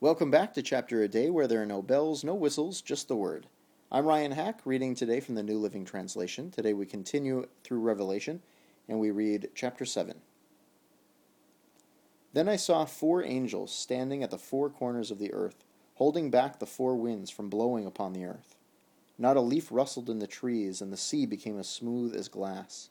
Welcome 0.00 0.30
back 0.30 0.52
to 0.54 0.62
Chapter 0.62 1.02
a 1.04 1.08
Day, 1.08 1.30
where 1.30 1.46
there 1.46 1.62
are 1.62 1.66
no 1.66 1.80
bells, 1.80 2.24
no 2.24 2.34
whistles, 2.34 2.82
just 2.82 3.06
the 3.06 3.14
Word. 3.14 3.46
I'm 3.92 4.04
Ryan 4.04 4.32
Hack, 4.32 4.60
reading 4.64 4.96
today 4.96 5.20
from 5.20 5.36
the 5.36 5.42
New 5.42 5.56
Living 5.56 5.84
Translation. 5.84 6.50
Today 6.50 6.74
we 6.74 6.84
continue 6.84 7.46
through 7.62 7.78
Revelation, 7.78 8.42
and 8.88 8.98
we 8.98 9.12
read 9.12 9.50
Chapter 9.54 9.84
7. 9.84 10.16
Then 12.32 12.48
I 12.48 12.56
saw 12.56 12.84
four 12.84 13.22
angels 13.22 13.72
standing 13.72 14.24
at 14.24 14.32
the 14.32 14.36
four 14.36 14.68
corners 14.68 15.12
of 15.12 15.20
the 15.20 15.32
earth, 15.32 15.64
holding 15.94 16.28
back 16.28 16.58
the 16.58 16.66
four 16.66 16.96
winds 16.96 17.30
from 17.30 17.48
blowing 17.48 17.86
upon 17.86 18.12
the 18.12 18.24
earth. 18.24 18.56
Not 19.16 19.36
a 19.36 19.40
leaf 19.40 19.68
rustled 19.70 20.10
in 20.10 20.18
the 20.18 20.26
trees, 20.26 20.82
and 20.82 20.92
the 20.92 20.96
sea 20.96 21.24
became 21.24 21.58
as 21.58 21.68
smooth 21.68 22.16
as 22.16 22.26
glass. 22.26 22.90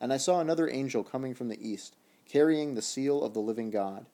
And 0.00 0.12
I 0.12 0.16
saw 0.16 0.40
another 0.40 0.68
angel 0.68 1.04
coming 1.04 1.34
from 1.34 1.48
the 1.48 1.68
east, 1.68 1.94
carrying 2.26 2.74
the 2.74 2.82
seal 2.82 3.22
of 3.22 3.34
the 3.34 3.40
living 3.40 3.70
God. 3.70 4.06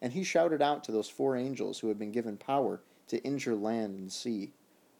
And 0.00 0.12
he 0.12 0.22
shouted 0.22 0.62
out 0.62 0.84
to 0.84 0.92
those 0.92 1.08
four 1.08 1.36
angels 1.36 1.80
who 1.80 1.88
had 1.88 1.98
been 1.98 2.12
given 2.12 2.36
power 2.36 2.80
to 3.08 3.22
injure 3.22 3.56
land 3.56 3.98
and 3.98 4.12
sea 4.12 4.52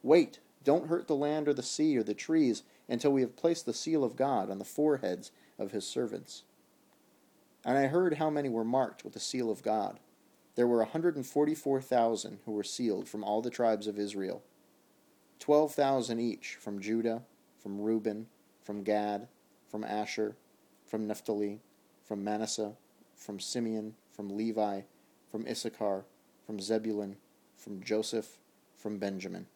Wait, 0.03 0.39
don't 0.65 0.89
hurt 0.89 1.09
the 1.09 1.17
land 1.17 1.49
or 1.49 1.55
the 1.55 1.63
sea 1.63 1.97
or 1.97 2.03
the 2.03 2.15
trees 2.15 2.63
until 2.89 3.13
we 3.13 3.21
have 3.21 3.37
placed 3.37 3.67
the 3.67 3.75
seal 3.75 4.05
of 4.05 4.17
God 4.17 4.51
on 4.51 4.59
the 4.59 4.65
foreheads 4.65 5.31
of 5.59 5.73
his 5.73 5.87
servants. 5.87 6.45
And 7.65 7.77
I 7.77 7.87
heard 7.87 8.15
how 8.15 8.31
many 8.31 8.49
were 8.49 8.65
marked 8.65 9.05
with 9.05 9.13
the 9.13 9.21
seal 9.21 9.51
of 9.51 9.63
God. 9.63 9.99
There 10.55 10.67
were 10.67 10.81
a 10.81 10.85
144,000 10.85 12.39
who 12.45 12.53
were 12.53 12.65
sealed 12.65 13.09
from 13.09 13.25
all 13.25 13.43
the 13.43 13.51
tribes 13.51 13.87
of 13.87 13.99
Israel, 13.99 14.43
12,000 15.41 16.19
each 16.19 16.57
from 16.61 16.81
Judah, 16.81 17.23
from 17.61 17.81
Reuben, 17.81 18.27
from 18.63 18.83
Gad, 18.83 19.29
from 19.69 19.85
Asher, 19.85 20.37
from 20.87 21.07
Naphtali, 21.07 21.61
from 22.05 22.25
Manasseh, 22.25 22.73
from 23.15 23.39
Simeon, 23.39 23.95
from 24.19 24.37
Levi, 24.37 24.81
from 25.31 25.47
Issachar, 25.47 26.05
from 26.45 26.59
Zebulun, 26.59 27.15
from 27.57 27.81
Joseph, 27.81 28.41
from 28.77 28.99
Benjamin. 28.99 29.47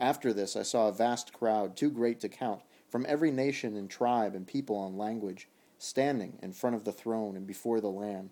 After 0.00 0.32
this 0.32 0.56
I 0.56 0.64
saw 0.64 0.88
a 0.88 0.92
vast 0.92 1.32
crowd, 1.32 1.76
too 1.76 1.88
great 1.88 2.18
to 2.18 2.28
count, 2.28 2.62
from 2.88 3.06
every 3.08 3.30
nation 3.30 3.76
and 3.76 3.88
tribe 3.88 4.34
and 4.34 4.44
people 4.44 4.84
and 4.84 4.98
language, 4.98 5.46
standing 5.78 6.36
in 6.42 6.52
front 6.52 6.74
of 6.74 6.82
the 6.82 6.90
throne 6.90 7.36
and 7.36 7.46
before 7.46 7.80
the 7.80 7.86
Lamb. 7.86 8.30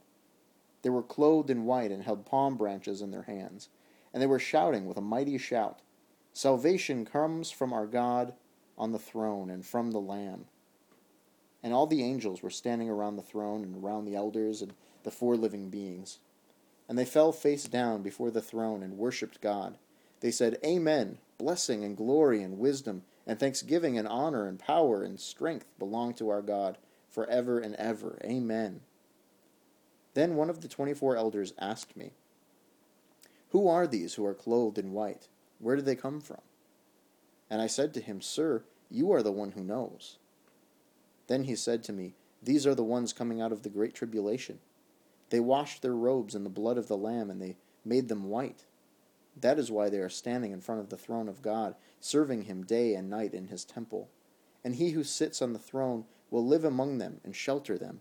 They 0.83 0.91
were 0.91 1.05
clothed 1.05 1.51
in 1.51 1.67
white 1.67 1.93
and 1.93 2.03
held 2.03 2.27
palm 2.27 2.57
branches 2.57 3.01
in 3.01 3.13
their 3.13 3.23
hands, 3.23 3.69
and 4.13 4.21
they 4.21 4.27
were 4.27 4.41
shouting 4.41 4.87
with 4.87 4.97
a 4.97 5.01
mighty 5.01 5.39
shout 5.39 5.83
Salvation 6.33 7.05
comes 7.05 7.53
from 7.53 7.73
our 7.73 7.87
God 7.87 8.35
on 8.77 8.91
the 8.91 8.99
throne 8.99 9.51
and 9.51 9.65
from 9.65 9.93
the 9.93 10.01
Lamb. 10.01 10.47
And 11.65 11.73
all 11.73 11.87
the 11.87 12.05
angels 12.05 12.43
were 12.43 12.51
standing 12.51 12.91
around 12.91 13.17
the 13.17 13.23
throne 13.23 13.65
and 13.65 13.83
around 13.83 14.05
the 14.05 14.15
elders 14.15 14.61
and 14.61 14.75
the 15.03 15.11
four 15.11 15.35
living 15.35 15.71
beings. 15.71 16.19
And 16.89 16.99
they 16.99 17.07
fell 17.07 17.33
face 17.33 17.65
down 17.65 18.03
before 18.03 18.31
the 18.31 18.43
throne 18.43 18.83
and 18.83 18.99
worshipped 18.99 19.41
God. 19.41 19.79
They 20.21 20.31
said, 20.31 20.59
Amen. 20.65 21.19
Blessing 21.39 21.83
and 21.83 21.97
glory 21.97 22.43
and 22.43 22.59
wisdom 22.59 23.03
and 23.27 23.41
thanksgiving 23.41 23.97
and 23.97 24.07
honor 24.07 24.47
and 24.47 24.59
power 24.59 25.03
and 25.03 25.19
strength 25.19 25.67
belong 25.79 26.13
to 26.15 26.29
our 26.29 26.43
God 26.43 26.77
for 27.09 27.27
ever 27.29 27.59
and 27.59 27.75
ever. 27.77 28.19
Amen. 28.23 28.81
Then 30.13 30.37
one 30.37 30.51
of 30.51 30.61
the 30.61 30.69
twenty 30.69 30.95
four 30.95 31.17
elders 31.17 31.55
asked 31.59 31.97
me, 31.97 32.13
Who 33.51 33.67
are 33.67 33.87
these 33.87 34.15
who 34.15 34.27
are 34.27 34.35
clothed 34.35 34.79
in 34.79 34.93
white? 34.93 35.29
Where 35.59 35.77
do 35.77 35.83
they 35.83 35.97
come 35.97 36.21
from? 36.21 36.43
And 37.49 37.63
I 37.63 37.67
said 37.67 37.95
to 37.95 38.01
him, 38.01 38.21
Sir, 38.21 38.65
you 38.91 39.11
are 39.13 39.23
the 39.23 39.33
one 39.33 39.53
who 39.53 39.65
knows. 39.65 40.19
Then 41.27 41.45
he 41.45 41.57
said 41.57 41.83
to 41.85 41.93
me, 41.93 42.15
These 42.43 42.67
are 42.67 42.75
the 42.75 42.85
ones 42.85 43.13
coming 43.13 43.41
out 43.41 43.53
of 43.53 43.63
the 43.63 43.71
great 43.71 43.95
tribulation. 43.95 44.59
They 45.31 45.41
washed 45.41 45.83
their 45.83 45.95
robes 45.95 46.35
in 46.35 46.45
the 46.45 46.51
blood 46.51 46.79
of 46.79 46.89
the 46.89 46.97
Lamb, 46.97 47.31
and 47.31 47.41
they 47.41 47.57
made 47.85 48.09
them 48.09 48.29
white. 48.29 48.67
That 49.41 49.59
is 49.59 49.71
why 49.71 49.89
they 49.89 49.99
are 49.99 50.09
standing 50.09 50.53
in 50.53 50.61
front 50.61 50.81
of 50.81 50.91
the 50.91 50.97
throne 50.97 51.29
of 51.29 51.43
God, 51.43 51.75
serving 52.01 52.43
him 52.43 52.65
day 52.65 52.95
and 52.95 53.11
night 53.11 53.35
in 53.35 53.49
his 53.49 53.65
temple. 53.65 54.11
And 54.63 54.77
he 54.77 54.91
who 54.91 55.03
sits 55.03 55.43
on 55.43 55.53
the 55.53 55.59
throne 55.59 56.05
will 56.31 56.47
live 56.47 56.65
among 56.65 56.99
them 56.99 57.21
and 57.25 57.35
shelter 57.35 57.77
them. 57.77 58.01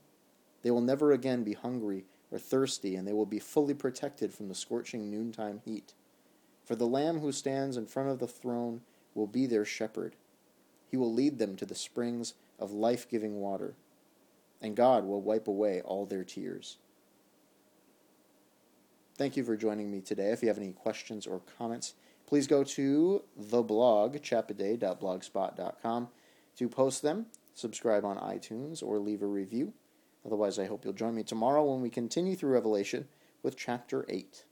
They 0.61 0.71
will 0.71 0.81
never 0.81 1.11
again 1.11 1.43
be 1.43 1.53
hungry 1.53 2.05
or 2.31 2.39
thirsty, 2.39 2.95
and 2.95 3.07
they 3.07 3.13
will 3.13 3.25
be 3.25 3.39
fully 3.39 3.73
protected 3.73 4.33
from 4.33 4.47
the 4.47 4.55
scorching 4.55 5.09
noontime 5.09 5.61
heat. 5.65 5.93
For 6.63 6.75
the 6.75 6.87
Lamb 6.87 7.19
who 7.19 7.31
stands 7.31 7.77
in 7.77 7.85
front 7.85 8.09
of 8.09 8.19
the 8.19 8.27
throne 8.27 8.81
will 9.13 9.27
be 9.27 9.45
their 9.45 9.65
shepherd. 9.65 10.15
He 10.89 10.97
will 10.97 11.13
lead 11.13 11.37
them 11.37 11.55
to 11.57 11.65
the 11.65 11.75
springs 11.75 12.33
of 12.59 12.71
life 12.71 13.09
giving 13.09 13.35
water, 13.39 13.75
and 14.61 14.75
God 14.75 15.05
will 15.05 15.21
wipe 15.21 15.47
away 15.47 15.81
all 15.81 16.05
their 16.05 16.23
tears. 16.23 16.77
Thank 19.15 19.37
you 19.37 19.43
for 19.43 19.55
joining 19.55 19.91
me 19.91 20.01
today. 20.01 20.31
If 20.31 20.41
you 20.41 20.47
have 20.47 20.57
any 20.57 20.71
questions 20.71 21.27
or 21.27 21.41
comments, 21.57 21.93
please 22.25 22.47
go 22.47 22.63
to 22.63 23.23
the 23.37 23.61
blog, 23.61 24.15
chapaday.blogspot.com, 24.17 26.07
to 26.57 26.69
post 26.69 27.01
them, 27.01 27.27
subscribe 27.53 28.05
on 28.05 28.17
iTunes, 28.17 28.81
or 28.81 28.97
leave 28.99 29.21
a 29.21 29.27
review. 29.27 29.73
Otherwise, 30.25 30.57
I 30.57 30.65
hope 30.65 30.83
you'll 30.83 30.93
join 30.93 31.15
me 31.15 31.23
tomorrow 31.23 31.63
when 31.63 31.81
we 31.81 31.89
continue 31.89 32.35
through 32.35 32.53
Revelation 32.53 33.07
with 33.43 33.57
chapter 33.57 34.05
8. 34.09 34.45